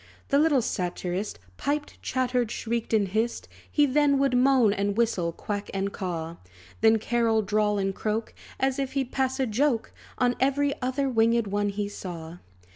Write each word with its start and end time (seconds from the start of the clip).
The 0.29 0.39
little 0.39 0.63
satirist 0.63 1.37
Piped, 1.57 2.01
chattered, 2.01 2.49
shrieked, 2.49 2.91
and 2.91 3.07
hissed; 3.07 3.47
He 3.71 3.85
then 3.85 4.17
would 4.17 4.35
moan, 4.35 4.73
and 4.73 4.97
whistle, 4.97 5.31
quack, 5.31 5.69
and 5.75 5.93
caw; 5.93 6.37
Then, 6.81 6.97
carol, 6.97 7.43
drawl, 7.43 7.77
and 7.77 7.93
croak, 7.93 8.33
As 8.59 8.79
if 8.79 8.93
he'd 8.93 9.11
pass 9.11 9.39
a 9.39 9.45
joke 9.45 9.91
On 10.17 10.35
every 10.39 10.73
other 10.81 11.07
winged 11.07 11.45
one 11.45 11.69
he 11.69 11.87
saw. 11.87 12.37